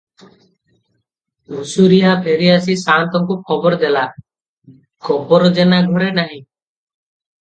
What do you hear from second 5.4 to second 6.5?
ଜେନା ଘରେ ନାହିଁ।